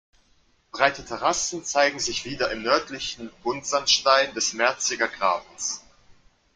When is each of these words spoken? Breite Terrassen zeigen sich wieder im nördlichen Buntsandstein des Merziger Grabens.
Breite 0.71 1.05
Terrassen 1.05 1.63
zeigen 1.63 1.99
sich 1.99 2.25
wieder 2.25 2.49
im 2.49 2.63
nördlichen 2.63 3.29
Buntsandstein 3.43 4.33
des 4.33 4.53
Merziger 4.53 5.07
Grabens. 5.07 5.83